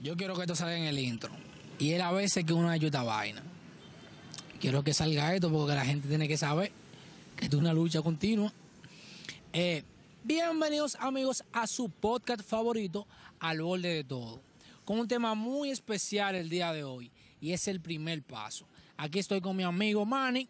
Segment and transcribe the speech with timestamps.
[0.00, 1.30] Yo quiero que esto salga en el intro.
[1.78, 3.42] Y él a veces que uno ayuda vaina.
[4.60, 6.72] Quiero que salga esto porque la gente tiene que saber
[7.36, 8.52] que esto es una lucha continua.
[9.52, 9.84] Eh,
[10.24, 13.06] bienvenidos amigos a su podcast favorito,
[13.40, 14.40] Al Borde de Todo.
[14.84, 17.10] Con un tema muy especial el día de hoy.
[17.40, 18.66] Y es el primer paso.
[18.96, 20.48] Aquí estoy con mi amigo Manny.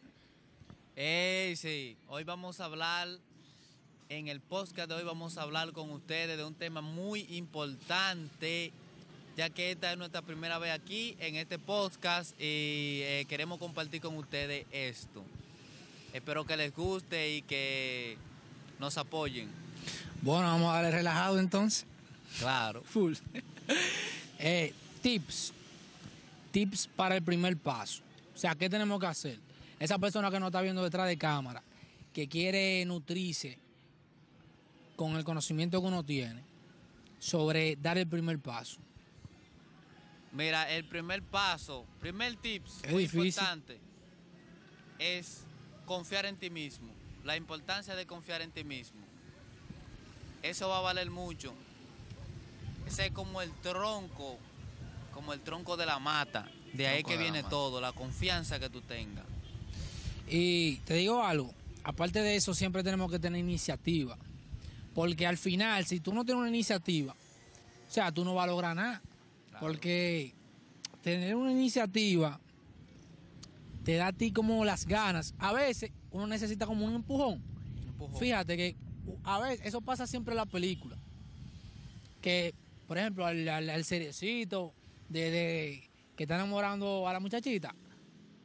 [0.94, 1.96] Ey, sí.
[2.08, 3.08] Hoy vamos a hablar,
[4.08, 8.72] en el podcast de hoy vamos a hablar con ustedes de un tema muy importante,
[9.36, 14.00] ya que esta es nuestra primera vez aquí en este podcast y eh, queremos compartir
[14.00, 15.22] con ustedes esto.
[16.14, 18.16] Espero que les guste y que
[18.78, 19.50] nos apoyen.
[20.22, 21.84] Bueno, vamos a darle relajado entonces.
[22.38, 22.82] Claro.
[22.84, 23.14] Full.
[24.38, 25.50] Eh, tips.
[26.50, 28.02] Tips para el primer paso.
[28.34, 29.38] O sea, ¿qué tenemos que hacer?
[29.80, 31.62] Esa persona que nos está viendo detrás de cámara,
[32.12, 33.58] que quiere nutrirse
[34.94, 36.42] con el conocimiento que uno tiene
[37.18, 38.78] sobre dar el primer paso.
[40.36, 43.26] Mira, el primer paso, primer tips Es muy difícil.
[43.28, 43.80] importante
[44.98, 45.44] es
[45.86, 46.92] confiar en ti mismo.
[47.24, 49.00] La importancia de confiar en ti mismo.
[50.42, 51.54] Eso va a valer mucho.
[52.86, 54.36] Ese es como el tronco,
[55.14, 56.46] como el tronco de la mata.
[56.74, 59.24] De ahí que viene todo, la confianza que tú tengas.
[60.28, 64.18] Y te digo algo, aparte de eso siempre tenemos que tener iniciativa.
[64.94, 68.48] Porque al final, si tú no tienes una iniciativa, o sea, tú no vas a
[68.48, 69.00] lograr nada.
[69.58, 69.66] Claro.
[69.66, 70.34] Porque
[71.02, 72.40] tener una iniciativa
[73.84, 75.34] te da a ti como las ganas.
[75.38, 77.42] A veces uno necesita como un empujón.
[77.88, 78.18] Empujón.
[78.18, 78.76] Fíjate que
[79.24, 80.96] a veces eso pasa siempre en la película.
[82.20, 82.54] Que,
[82.88, 84.72] por ejemplo, al, al, al seriecito
[85.08, 87.74] de, de- que está enamorando a la muchachita,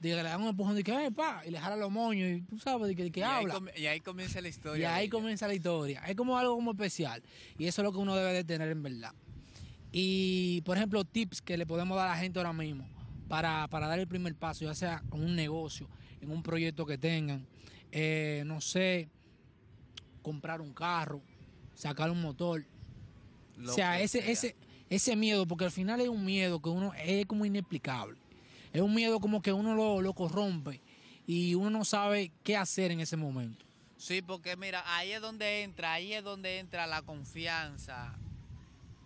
[0.02, 2.42] de le dan un empujón de que, eh, pa, y le jala los moños y
[2.42, 3.54] tú sabes de que, de que y, ahí habla.
[3.56, 4.89] com- y ahí comienza la Y historia.
[4.94, 5.12] ahí de ella.
[5.12, 6.02] comienza la historia.
[6.08, 7.23] Es como algo como especial.
[7.58, 9.14] Y eso es lo que uno debe de tener en verdad.
[9.92, 12.88] Y, por ejemplo, tips que le podemos dar a la gente ahora mismo
[13.28, 15.88] para, para dar el primer paso, ya sea en un negocio,
[16.22, 17.45] en un proyecto que tengan.
[17.92, 19.10] Eh, no sé,
[20.21, 21.21] comprar un carro,
[21.76, 22.65] sacar un motor.
[23.58, 24.32] Lo o sea, ese, sea.
[24.32, 24.55] ese,
[24.89, 28.17] ese miedo, porque al final es un miedo que uno es como inexplicable.
[28.71, 30.82] Es un miedo como que uno lo, lo corrompe
[31.27, 33.65] y uno no sabe qué hacer en ese momento.
[33.98, 38.17] Sí, porque mira, ahí es donde entra, ahí es donde entra la confianza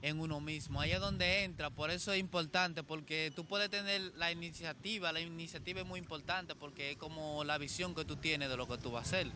[0.06, 4.02] en uno mismo, ahí es donde entra, por eso es importante, porque tú puedes tener
[4.18, 8.50] la iniciativa, la iniciativa es muy importante porque es como la visión que tú tienes
[8.50, 9.32] de lo que tú vas a hacer,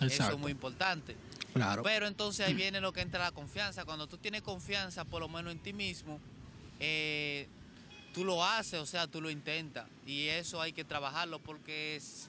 [0.00, 1.14] eso es muy importante.
[1.52, 1.84] Claro.
[1.84, 5.28] Pero entonces ahí viene lo que entra la confianza, cuando tú tienes confianza por lo
[5.28, 6.18] menos en ti mismo,
[6.80, 7.46] eh,
[8.12, 12.28] tú lo haces, o sea, tú lo intentas, y eso hay que trabajarlo porque es-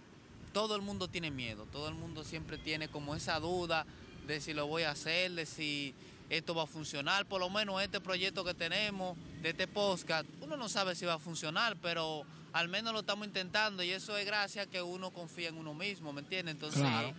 [0.53, 3.87] todo el mundo tiene miedo, todo el mundo siempre tiene como esa duda
[4.27, 5.95] de si lo voy a hacer, de si
[6.29, 10.57] esto va a funcionar, por lo menos este proyecto que tenemos, de este podcast, uno
[10.57, 12.23] no sabe si va a funcionar, pero
[12.53, 15.73] al menos lo estamos intentando y eso es gracias a que uno confía en uno
[15.73, 16.53] mismo, ¿me entiendes?
[16.55, 17.13] Entonces, Claro.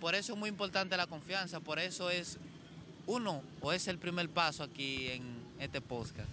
[0.00, 2.38] por eso es muy importante la confianza, por eso es
[3.06, 5.22] uno o es el primer paso aquí en
[5.58, 6.28] este podcast.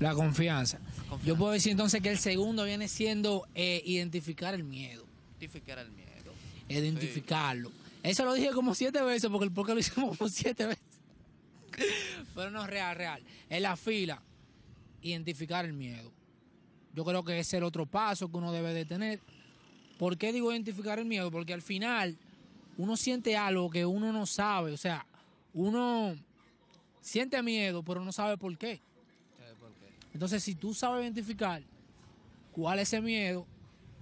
[0.00, 0.78] La confianza.
[1.08, 1.24] Confianza.
[1.26, 5.04] Yo puedo decir entonces que el segundo viene siendo eh, identificar el miedo.
[5.38, 6.08] Identificar el miedo.
[6.68, 7.70] Identificarlo.
[8.02, 10.82] Eso lo dije como siete veces porque el podcast lo hicimos como siete veces.
[12.34, 13.22] Pero no es real, real.
[13.48, 14.22] En la fila,
[15.02, 16.12] identificar el miedo.
[16.94, 19.20] Yo creo que ese es el otro paso que uno debe de tener.
[19.98, 21.30] ¿Por qué digo identificar el miedo?
[21.30, 22.16] Porque al final
[22.76, 24.72] uno siente algo que uno no sabe.
[24.72, 25.06] O sea,
[25.52, 26.16] uno
[27.00, 28.80] siente miedo, pero no sabe por qué.
[29.60, 29.86] ¿Por qué?
[30.12, 31.62] Entonces, si tú sabes identificar
[32.52, 33.46] cuál es ese miedo,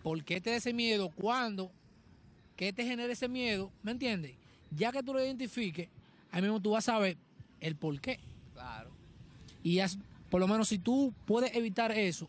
[0.03, 1.71] por qué te da ese miedo, cuándo,
[2.57, 4.37] qué te genera ese miedo, ¿me entiendes?
[4.71, 5.89] Ya que tú lo identifiques,
[6.31, 7.17] ahí mismo tú vas a saber
[7.61, 8.21] el por qué.
[8.53, 8.91] Claro.
[9.63, 9.81] Y
[10.31, 12.29] por lo menos si tú puedes evitar eso,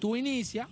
[0.00, 0.68] tú inicias,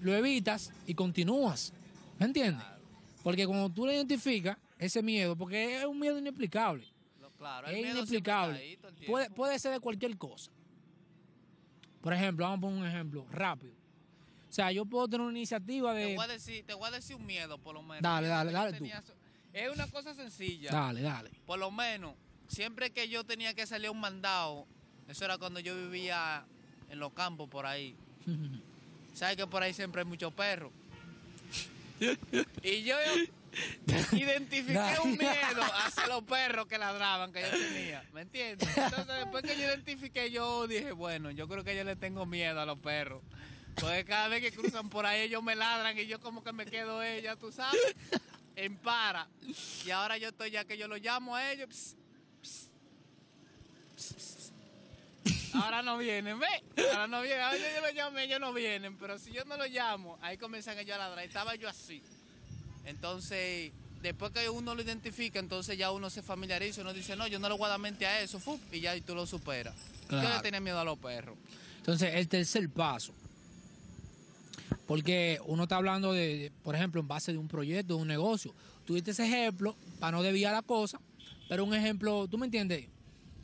[0.00, 1.72] lo evitas y continúas.
[2.18, 2.62] ¿Me entiendes?
[2.62, 2.82] Claro.
[3.22, 6.84] Porque cuando tú lo identificas, ese miedo, porque es un miedo inexplicable.
[7.20, 7.66] Lo- claro.
[7.68, 8.58] Es inexplicable.
[8.58, 8.78] ahí.
[9.06, 10.50] Puede, puede ser de cualquier cosa.
[12.00, 13.74] Por ejemplo, vamos a poner un ejemplo rápido.
[14.48, 16.16] O sea, yo puedo tener una iniciativa Te de.
[16.16, 18.02] voy, a decir, te voy a decir un miedo, por lo menos.
[18.02, 18.84] Dale, dale, Yo dale tú.
[19.52, 20.70] Es una cosa sencilla.
[20.70, 21.30] Dale, dale.
[21.46, 22.14] Por lo menos,
[22.48, 24.66] siempre que yo tenía que salir a un mandado,
[25.08, 26.44] eso era cuando yo vivía
[26.90, 27.94] en los campos por ahí.
[29.14, 30.72] ¿Sabes que por ahí siempre hay muchos perros?
[32.64, 32.96] Y yo
[34.12, 38.04] identifiqué un miedo hacia los perros que ladraban que yo tenía.
[38.12, 38.68] ¿Me entiendes?
[38.76, 42.60] Entonces, después que yo identifiqué, yo dije, bueno, yo creo que yo le tengo miedo
[42.60, 43.22] a los perros.
[43.76, 46.66] Porque cada vez que cruzan por ahí, ellos me ladran y yo como que me
[46.66, 47.80] quedo ella, tú sabes,
[48.62, 49.28] en para.
[49.84, 51.96] Y ahora yo estoy ya que yo lo llamo a ellos.
[55.54, 56.46] ahora no vienen, ve.
[56.92, 57.40] Ahora no vienen.
[57.40, 58.96] Ahora yo, lo llamé, ellos no vienen.
[58.98, 61.24] Pero si yo no lo llamo, ahí comienzan ellos a ladrar.
[61.24, 62.02] Estaba yo así.
[62.84, 66.82] Entonces, después que uno lo identifica, entonces ya uno se familiariza.
[66.82, 68.38] Uno dice, no, yo no le voy a dar mente a eso.
[68.38, 69.74] fu, y ya tú lo superas.
[70.08, 71.36] Yo le tenía miedo a los perros.
[71.78, 73.12] Entonces, el tercer paso.
[74.92, 78.54] Porque uno está hablando de, por ejemplo, en base de un proyecto, de un negocio.
[78.84, 81.00] Tuviste ese ejemplo para no desviar la cosa,
[81.48, 82.90] pero un ejemplo, ¿tú me entiendes?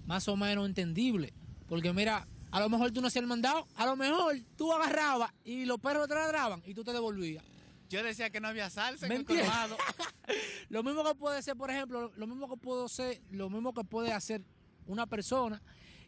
[0.05, 1.33] Más o menos entendible.
[1.67, 5.33] Porque mira, a lo mejor tú no hacías el mandado, a lo mejor tú agarrabas
[5.43, 7.43] y los perros te ladraban y tú te devolvías.
[7.89, 9.79] Yo decía que no había salsa en ¿Me el colmado.
[10.69, 13.85] Lo mismo que puede ser, por ejemplo, lo mismo que puedo ser, lo mismo que
[13.85, 14.43] puede hacer
[14.87, 15.63] una persona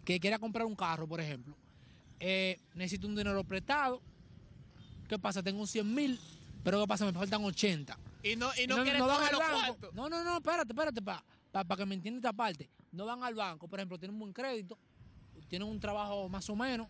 [0.04, 1.56] que quiera comprar un carro, por ejemplo.
[2.18, 4.02] Eh, necesito un dinero prestado.
[5.10, 5.42] ¿Qué pasa?
[5.42, 6.20] Tengo un 100 mil,
[6.62, 7.04] pero ¿qué pasa?
[7.04, 7.98] Me faltan 80.
[8.22, 9.92] Y no, y no, no, quieren no coger los cuartos.
[9.92, 12.70] No, no, no, espérate, espérate, para que me entiendan esta parte.
[12.92, 14.78] No van al banco, por ejemplo, tienen un buen crédito,
[15.48, 16.86] tienen un trabajo más o menos,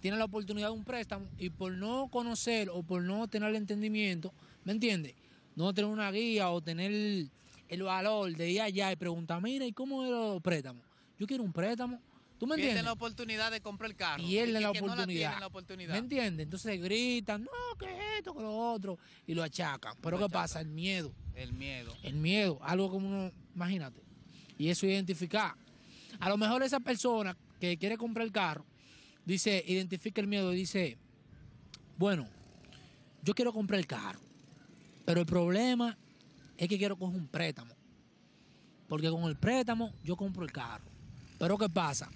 [0.00, 3.56] tienen la oportunidad de un préstamo y por no conocer o por no tener el
[3.56, 4.34] entendimiento,
[4.64, 5.14] ¿me entiendes?
[5.56, 7.30] No tener una guía o tener el,
[7.68, 10.84] el valor de ir allá y preguntar, mira, ¿y cómo es los préstamos?
[11.18, 11.98] Yo quiero un préstamo.
[12.42, 12.82] ¿Tú me entiendes?
[12.82, 14.24] la oportunidad de comprar el carro.
[14.24, 15.06] Pierden que- la no oportunidad.
[15.06, 15.92] tienen la oportunidad.
[15.92, 16.42] ¿Me entiendes?
[16.42, 18.98] Entonces gritan, no, que esto, que lo otro,
[19.28, 19.94] y lo achacan.
[20.02, 20.60] Pero Lo ¿qué pasa?
[20.60, 21.14] El miedo.
[21.36, 21.96] El miedo.
[22.02, 24.02] El miedo, algo como uno, imagínate.
[24.58, 25.54] Y eso identificar.
[26.18, 28.66] A lo mejor esa persona que quiere comprar el carro,
[29.24, 30.98] dice, identifica el miedo y dice,
[31.96, 32.28] bueno,
[33.22, 34.18] yo quiero comprar el carro,
[35.04, 35.96] pero el problema
[36.56, 37.76] es que quiero coger un préstamo.
[38.88, 40.90] Porque con el préstamo yo compro el carro.
[41.38, 42.10] Pero ¿qué pasa?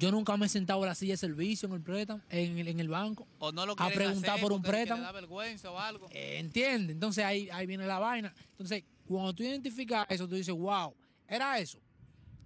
[0.00, 2.68] Yo nunca me he sentado en la silla de servicio en el préstamo, en el,
[2.68, 3.28] en el banco.
[3.38, 5.00] O no lo A preguntar hacer por un préstamo.
[5.00, 6.08] Le da vergüenza o algo.
[6.10, 6.94] Eh, ¿Entiendes?
[6.94, 8.32] Entonces ahí, ahí viene la vaina.
[8.52, 10.94] Entonces, cuando tú identificas eso, tú dices, wow,
[11.28, 11.78] era eso.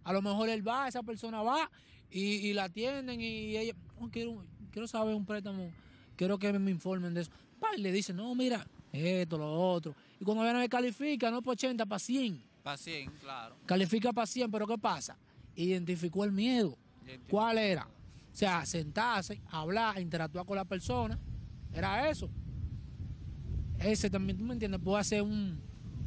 [0.02, 1.70] A lo mejor él va, esa persona va
[2.10, 5.70] y, y la atienden y ella, "Oh, quiero, quiero saber un préstamo,
[6.16, 7.30] quiero que me informen de eso.
[7.60, 9.94] Pa, y le dicen, no, mira, esto, lo otro.
[10.20, 12.42] Y cuando viene califica, no para 80, para 100.
[12.64, 13.56] Paciente, claro.
[13.64, 15.16] Califica para 100, pero ¿qué pasa?
[15.54, 16.76] Identificó el miedo.
[17.28, 17.86] ¿Cuál era?
[17.86, 21.18] O sea, sentarse, hablar, interactuar con la persona.
[21.72, 22.28] Era eso.
[23.78, 24.80] Ese también, ¿tú me entiendes?
[24.82, 25.60] Puede ser un,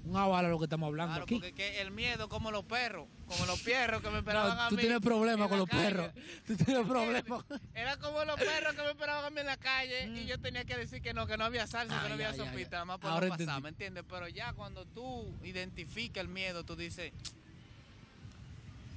[0.06, 1.36] un aval a lo que estamos hablando Claro, aquí.
[1.36, 4.70] porque que el miedo como los perros, como los perros que me esperaban No, a
[4.70, 4.82] tú mí.
[4.82, 5.84] tienes problemas con los calle.
[5.84, 6.12] perros.
[6.48, 7.44] Tú tienes problemas.
[7.74, 10.64] Era como los perros que me esperaban a mí en la calle y yo tenía
[10.66, 13.12] que decir que no, que no había salsa, que no había sopita, nada más por
[13.12, 13.62] Ahora no pasar.
[13.62, 14.04] ¿me entiendes?
[14.10, 17.12] Pero ya cuando tú identificas el miedo, tú dices,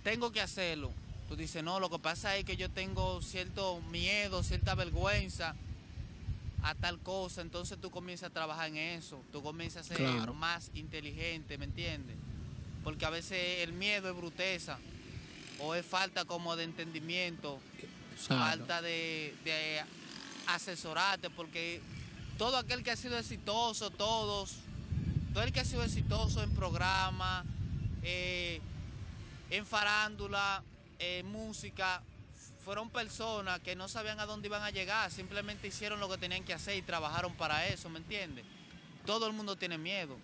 [0.03, 0.93] tengo que hacerlo.
[1.31, 5.55] Tú dices, no, lo que pasa es que yo tengo cierto miedo, cierta vergüenza
[6.65, 10.35] a tal cosa, entonces tú comienzas a trabajar en eso, tú comienzas a ser Claro.
[10.35, 12.17] más inteligente, ¿me entiendes?
[12.83, 14.81] Porque a veces el miedo es bruteza
[15.61, 17.61] o es falta como de entendimiento
[18.13, 18.35] Exacto.
[18.45, 19.85] falta de, de
[20.49, 21.81] asesorarte, porque
[22.39, 24.57] todo aquel que ha sido exitoso, todos,
[25.33, 27.45] todo el que ha sido exitoso en programa,
[28.03, 28.61] eh,
[29.51, 30.65] en farándula,
[31.01, 32.03] en música,
[32.65, 36.45] fueron personas que no sabían a dónde iban a llegar, simplemente hicieron lo que tenían
[36.45, 38.45] que hacer y trabajaron para eso, ¿me entiendes?
[39.07, 40.17] Todo el mundo tiene miedo.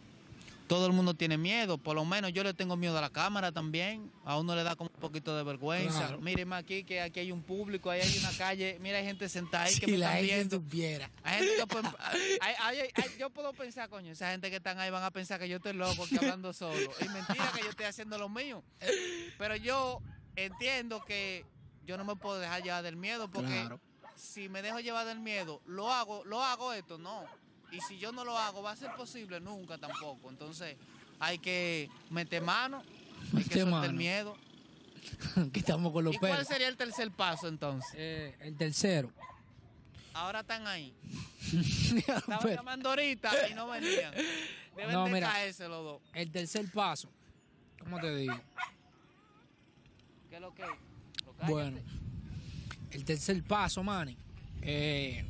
[0.68, 3.52] Todo el mundo tiene miedo, por lo menos yo le tengo miedo a la cámara
[3.52, 4.10] también.
[4.24, 5.96] A uno le da como un poquito de vergüenza.
[6.00, 6.18] Claro.
[6.18, 9.62] Mírenme aquí que aquí hay un público, ahí hay una calle, mira hay gente sentada
[9.66, 10.56] ahí que Si me la están gente viendo.
[10.56, 11.10] supiera.
[11.22, 11.92] Hay gente que pueden-
[12.40, 15.38] hay- hay- hay- yo puedo pensar, coño, esa gente que están ahí van a pensar
[15.38, 16.76] que yo estoy loco, que hablando solo.
[16.98, 18.64] Es mentira que yo estoy haciendo lo mío.
[19.38, 20.02] Pero yo
[20.36, 21.44] entiendo que
[21.84, 23.80] yo no me puedo dejar llevar del miedo porque Claro.
[24.16, 27.24] si me dejo llevar del miedo, lo hago, lo hago esto, no.
[27.72, 30.30] Y si yo no lo hago, va a ser posible nunca tampoco.
[30.30, 30.76] Entonces,
[31.18, 32.82] hay que meter mano,
[33.34, 34.36] hay que Meter soltar el miedo.
[35.52, 37.90] que estamos con los ¿Y cuál sería el tercer paso entonces?
[37.94, 39.12] Eh, el tercero.
[40.14, 40.94] Ahora están ahí.
[41.96, 44.14] Estaban Pero llamando ahorita y no venían.
[44.76, 45.30] Deben No, de mira.
[45.30, 46.02] caerse los dos.
[46.14, 47.08] el tercer paso.
[47.78, 48.38] ¿Cómo te digo?
[50.36, 50.62] ¿Qué es lo que?
[50.62, 51.48] Lo.
[51.48, 51.78] Bueno,
[52.90, 54.14] el tercer paso, Manny.
[54.60, 55.24] Eh,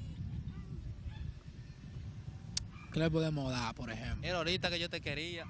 [2.93, 4.27] ¿Qué le podemos dar, por ejemplo?
[4.27, 5.47] Era ahorita que yo te quería.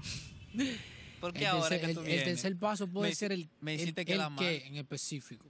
[1.21, 2.25] ¿Por qué El ahora tercer, que el- tú el vienes?
[2.25, 4.39] tercer paso puede Me ser el, me el- hiciste el quedar mal.
[4.41, 5.47] qué en específico.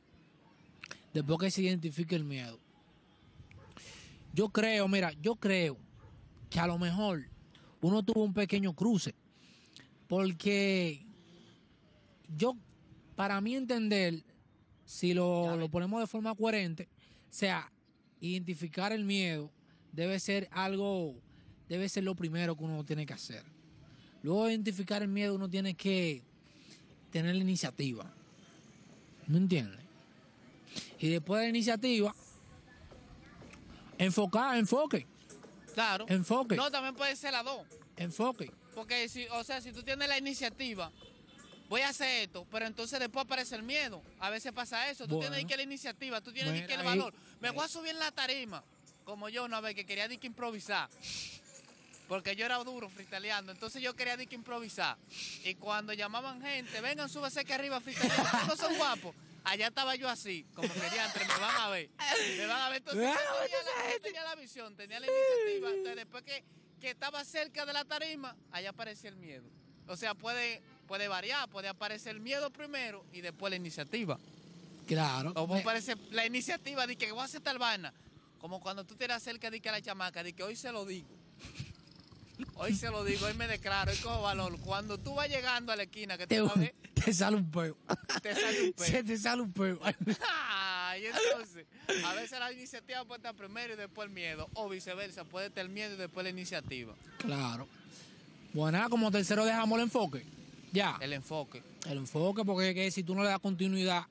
[1.13, 2.61] Después que se identifique el miedo.
[4.35, 5.79] Yo creo, mira, yo creo
[6.49, 7.27] que a lo mejor
[7.81, 9.17] uno tuvo un pequeño cruce.
[10.07, 11.05] Porque
[12.37, 12.57] yo,
[13.17, 14.23] para mí entender,
[14.85, 16.89] si lo, lo ponemos de forma coherente,
[17.29, 17.71] o sea,
[18.21, 19.51] identificar el miedo
[19.93, 21.15] debe ser algo,
[21.69, 23.43] debe ser lo primero que uno tiene que hacer.
[24.23, 26.23] Luego de identificar el miedo, uno tiene que
[27.11, 28.13] tener la iniciativa.
[29.27, 29.81] ¿Me entiendes?
[30.99, 32.15] Y después de la iniciativa,
[33.99, 35.07] enfocar, enfoque,
[35.75, 36.07] Claro.
[36.09, 37.67] enfoque, No, también puede ser las dos.
[37.97, 38.51] enfoque.
[38.75, 40.91] Porque, si, o sea, si tú tienes la iniciativa,
[41.69, 44.03] voy a hacer esto, pero entonces después aparece el miedo.
[44.21, 45.07] A veces pasa eso.
[45.07, 45.31] Tú Bueno.
[45.33, 47.15] tienes que la iniciativa, tú tienes Bueno, que el ahí- valor.
[47.41, 48.63] Me voy a subir en la tarima,
[49.05, 50.89] como yo una vez que quería que improvisar.
[52.09, 54.97] Porque yo era duro fritaleando, entonces yo quería que improvisar.
[55.45, 59.15] Y cuando llamaban gente, vengan, súbase aquí arriba fritaleando, no son guapos.
[59.43, 61.89] Allá estaba yo así, como quería entre, me van a ver.
[62.37, 62.79] Me van a ver.
[62.79, 65.69] Entonces yo tenía, la, yo tenía la visión, tenía la iniciativa.
[65.71, 66.45] Entonces después que,
[66.81, 69.49] que estaba cerca de la tarima, allá aparecía el miedo.
[69.89, 74.19] O sea, puede, puede variar, puede aparecer el miedo primero y después la iniciativa.
[74.87, 75.33] Claro.
[75.35, 77.93] O puede aparecer la iniciativa de que voy a hacer tal vaina.
[78.39, 80.71] Como cuando tú te eras cerca de que a la chamaca, de que hoy se
[80.71, 81.09] lo digo.
[82.55, 84.59] Hoy se lo digo, hoy me declaro, hoy cojo valor.
[84.61, 87.37] Cuando tú vas llegando a la esquina que te, te vas a ver, te sale
[87.37, 87.77] un peo.
[88.23, 89.05] te sale un Se peo.
[89.05, 89.81] te sale un peo.
[91.01, 91.67] Y entonces,
[92.05, 94.49] a veces la iniciativa puede estar primero y después el miedo.
[94.55, 96.95] O viceversa, puede estar el miedo y después la iniciativa.
[97.19, 97.69] Claro.
[98.53, 100.25] Bueno, como tercero dejamos el enfoque.
[100.73, 100.99] Ya.
[101.01, 101.63] El enfoque.
[101.89, 104.05] El enfoque, porque es que si tú no le das continuidad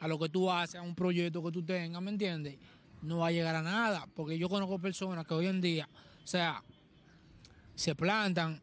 [0.00, 2.56] a lo que tú haces, a un proyecto que tú tengas, ¿me entiendes?
[3.02, 4.06] No va a llegar a nada.
[4.14, 5.88] Porque yo conozco personas que hoy en día,
[6.22, 6.62] o sea,
[7.74, 8.60] se plantan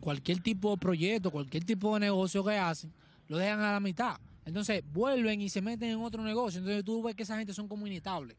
[0.00, 2.92] cualquier tipo de proyecto, cualquier tipo de negocio que hacen,
[3.28, 4.18] lo dejan a la mitad.
[4.44, 6.60] Entonces vuelven y se meten en otro negocio.
[6.60, 8.36] Entonces tú ves que esa gente son como inestables.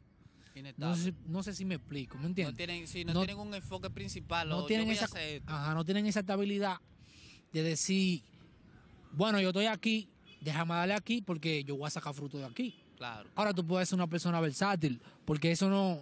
[0.78, 2.58] No sé, no sé si me explico, ¿me No entiendes?
[2.58, 4.50] tienen, sí, no, No- tienen un enfoque principal.
[4.50, 5.08] no tienen esa,
[5.46, 6.78] ajá, no tienen esa estabilidad
[7.54, 8.22] de decir,
[9.12, 10.08] bueno, yo estoy aquí,
[10.42, 12.75] déjame darle aquí porque yo voy a sacar fruto de aquí.
[12.98, 13.30] Claro.
[13.36, 16.01] Ahora tú puedes ser una persona versátil, porque eso no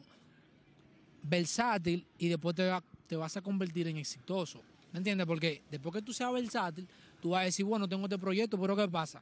[1.24, 4.62] versátil y después te, va- te vas a convertir en exitoso.
[4.92, 5.28] ¿Me entiendes?
[5.28, 6.88] Porque después que tú seas versátil,
[7.22, 9.22] tú vas a decir, bueno, tengo este proyecto, pero ¿qué pasa?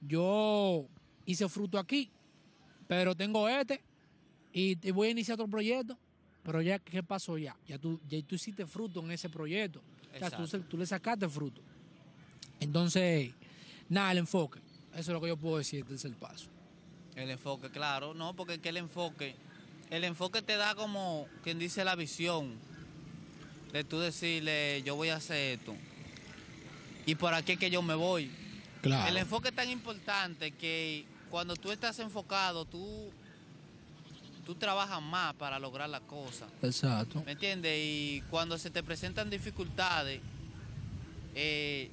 [0.00, 0.86] Yo
[1.26, 2.10] hice fruto aquí,
[2.86, 3.80] pero tengo este
[4.52, 5.98] y, y voy a iniciar otro proyecto.
[6.42, 7.56] Pero ya, ¿qué pasó ya?
[7.66, 9.82] Ya tú, ya tú hiciste fruto en ese proyecto.
[10.14, 11.60] O sea, tú, le sacaste fruto.
[12.60, 13.32] Entonces,
[13.88, 14.60] nada, el enfoque.
[14.92, 16.48] Eso es lo que yo puedo decir del tercer paso.
[17.14, 19.36] El enfoque, claro, no, porque es que el enfoque,
[19.90, 22.54] el enfoque te da como quien dice la visión
[23.72, 25.74] de tú decirle, yo voy a hacer esto.
[27.06, 28.30] Y por aquí es que yo me voy.
[28.82, 29.08] Claro.
[29.08, 33.10] El enfoque es tan importante que cuando tú estás enfocado, tú,
[34.46, 36.48] tú trabajas más para lograr las cosas.
[36.62, 37.20] Exacto.
[37.26, 37.76] ¿Me entiendes?
[37.78, 40.20] Y cuando se te presentan dificultades,
[41.34, 41.90] eh,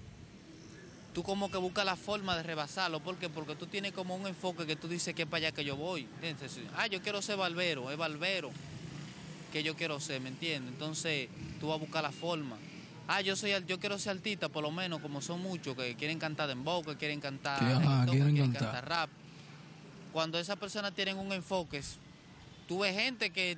[1.14, 3.00] tú como que buscas la forma de rebasarlo.
[3.00, 3.28] ¿Por qué?
[3.28, 5.76] Porque tú tienes como un enfoque que tú dices que es para allá que yo
[5.76, 6.08] voy.
[6.22, 6.60] ¿Entiendes?
[6.78, 8.52] Ah, yo quiero ser barbero, es barbero
[9.52, 10.72] que yo quiero ser, ¿me entiendes?
[10.74, 11.30] Entonces
[11.60, 12.58] tú vas a buscar la forma.
[13.08, 16.20] Ah, yo soy yo quiero ser artista, por lo menos, como son muchos que quieren
[16.20, 18.72] cantar dembow, que quieren cantar, Que, ajá, reggaetón, que quieren quieren cantar.
[18.72, 19.10] cantar rap.
[20.14, 21.82] Cuando esas personas tienen un enfoque,
[22.68, 23.58] tú ves gente que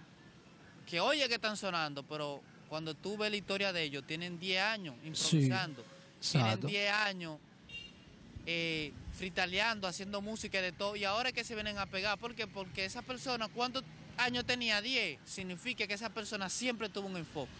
[0.86, 4.62] que oye que están sonando, pero cuando tú ves la historia de ellos, tienen 10
[4.62, 5.84] años improvisando,
[6.22, 6.68] tienen Exacto.
[6.68, 7.40] 10 años
[8.46, 12.18] eh, fritaleando, haciendo música y de todo, y ahora es que se vienen a pegar,
[12.18, 12.48] ¿por qué?
[12.48, 13.84] Porque esa persona, ¿cuántos
[14.18, 14.82] años tenía?
[14.82, 17.52] 10, significa que esa persona siempre tuvo un enfoque,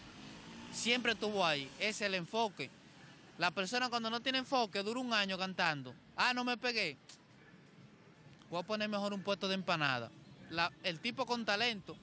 [0.72, 2.70] siempre estuvo ahí, ese es el enfoque.
[3.38, 6.98] La persona cuando no tiene enfoque dura un año cantando, ah, no me pegué,
[8.50, 10.10] voy a poner mejor un puesto de empanada.
[10.52, 11.96] La- el tipo con talento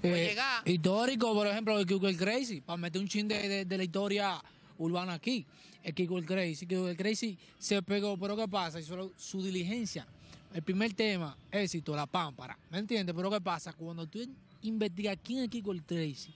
[0.00, 0.68] puede Eh, llegar.
[0.68, 3.84] Histórico, por ejemplo, el Kiko el Crazy, para meter un chin de, de- de la
[3.84, 4.42] historia
[4.78, 5.44] urbana aquí.
[5.82, 8.80] El Kiko el Crazy, Kiko el Crazy se pegó, pero ¿qué pasa?
[8.80, 10.06] Hizo su diligencia.
[10.52, 12.58] El primer tema, éxito, la pámpara.
[12.70, 13.14] ¿Me entiendes?
[13.14, 13.72] Pero ¿qué pasa?
[13.72, 14.20] Cuando tú
[14.62, 16.32] investigas quién es Kiko el Crazy,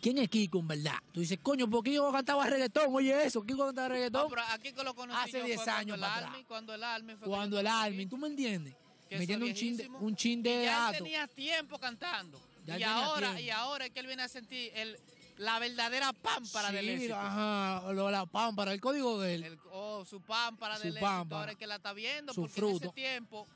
[0.00, 2.84] quién es Kiko en verdad, tú dices, coño, ¿por qué Kiko cantaba reggaetón?
[2.94, 4.26] Oye, eso, Kiko cantaba No, reggaetón.
[4.30, 6.82] pero aquí que lo conocí Hace yo 10 fue cuando años el Army, cuando el
[6.84, 8.74] Army fue Cuando el Armin, ¿tú me entiendes?
[9.18, 12.40] Metiendo un chin, de, un chin Y de ya él tenía tiempo cantando.
[12.66, 13.40] Ya y ahora, tiempo.
[13.40, 14.96] y ahora es que él viene a sentir el,
[15.38, 17.16] la verdadera pámpara del Sí, éxito.
[17.16, 19.44] ajá, lo la pámpara, el código de él.
[19.44, 21.40] El- oh, su pámpara Su del éxito, pámpara.
[21.40, 22.84] ahora es que la está viendo, Su porque en fruto.
[22.86, 23.46] ese tiempo,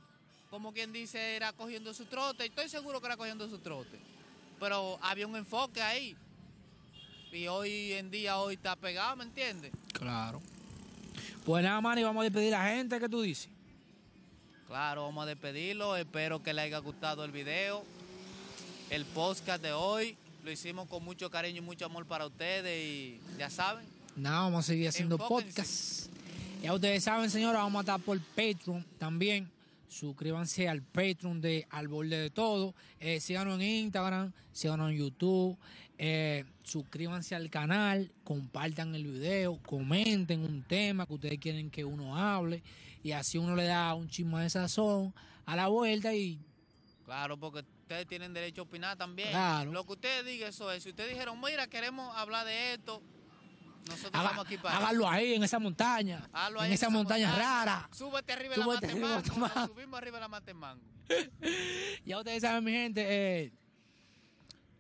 [0.50, 2.44] como quien dice, era cogiendo su trote.
[2.44, 3.98] y Estoy seguro que era cogiendo su trote.
[4.58, 6.16] Pero había un enfoque ahí.
[7.32, 9.70] Y hoy en día, hoy está pegado, ¿me entiendes?
[9.92, 10.40] Claro.
[11.44, 13.48] Pues nada, Manny, vamos a despedir a la gente, ¿qué tú dices?
[14.68, 15.96] Claro, vamos a despedirlo.
[15.96, 17.85] Espero que les haya gustado el video.
[18.90, 22.85] El podcast de hoy lo hicimos con mucho cariño y mucho amor para ustedes.
[22.87, 23.85] Y ya saben,
[24.16, 25.52] Nada, vamos a seguir haciendo Enfóquense.
[25.52, 26.62] podcast.
[26.62, 29.49] Ya ustedes saben, señora, vamos a estar por Patreon también.
[29.88, 32.75] Suscríbanse al Patreon de Al Borde de Todo.
[33.00, 35.59] Eh, síganos en Instagram, síganos en YouTube.
[35.99, 42.16] Eh, suscríbanse al canal, compartan el video, comenten un tema que ustedes quieren que uno
[42.16, 42.62] hable.
[43.02, 45.14] Y así uno le da un chisme de sazón
[45.45, 46.38] a la vuelta y
[47.07, 49.31] Claro, porque ustedes tienen derecho a opinar también.
[49.31, 49.71] Claro.
[49.71, 50.83] Lo que ustedes digan, eso es.
[50.83, 53.00] Si ustedes dijeron, mira, queremos hablar de esto,
[53.87, 56.28] nosotros haga- estamos aquí para háganlo ahí, en esa montaña.
[56.33, 57.88] Ahí en esa montaña rara.
[57.93, 59.38] Súbete arriba de arriba la de la Matemango.
[59.38, 59.75] Matemango.
[59.75, 60.83] Subimos arriba de la Matemango.
[62.05, 63.52] Ya ustedes saben, mi gente, eh,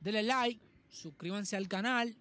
[0.00, 0.60] denle like,
[0.90, 2.14] suscríbanse al canal.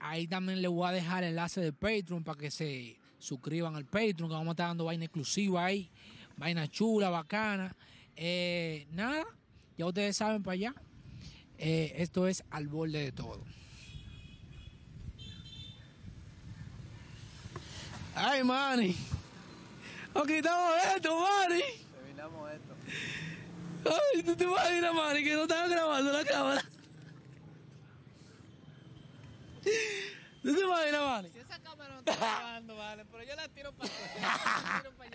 [0.00, 3.84] Ahí también les voy a dejar el enlace de Patreon para que se suscriban al
[3.84, 5.90] Patreon, que vamos a estar dando vaina exclusiva ahí,
[6.36, 7.74] vaina chula, bacana.
[8.14, 9.24] Eh, nada,
[9.76, 10.74] ya ustedes saben para allá.
[11.58, 13.44] Eh, esto es al borde de todo.
[18.18, 18.96] Ay, Manny.
[20.14, 21.62] Ok, estamos esto, Manny.
[21.94, 22.74] Terminamos esto.
[24.14, 26.62] Ay, tú te imaginas, Manny, que no estaba grabando la cámara.
[30.42, 31.28] ¿Tú te imaginas, Manny?
[31.30, 34.82] Si esa cámara no está grabando, vale, pero yo la tiro para allá.
[34.82, 35.10] tiro para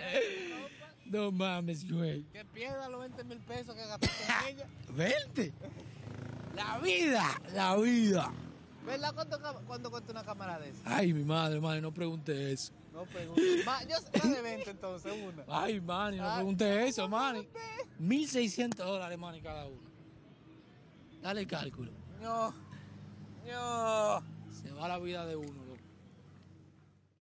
[1.06, 2.24] No mames, güey.
[2.32, 4.68] Que pierda los 20 mil pesos que gasté con ella.
[4.90, 5.54] Vente.
[6.56, 8.32] La vida, la vida.
[8.86, 10.82] ¿Verdad cuánto, cuánto cuesta una cámara de esa?
[10.98, 12.72] Ay, mi madre, madre, no pregunte eso.
[12.94, 13.42] No pregunto.
[13.66, 15.44] Ma- yo más de 20 entonces, una.
[15.48, 17.48] Ay, Manny, no Ay, pregunte eso, Manny.
[18.00, 19.82] 1.600 dólares, Manny, cada uno.
[21.22, 21.92] Dale el cálculo.
[22.22, 22.54] No.
[23.46, 24.24] No.
[24.52, 25.63] Se va la vida de uno.